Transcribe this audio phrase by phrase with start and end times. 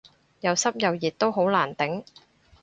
[0.39, 2.03] 又濕又熱都好難頂